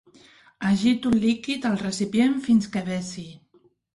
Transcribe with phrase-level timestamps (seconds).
[0.69, 3.29] Agito el líquid al recipient fins que vessi.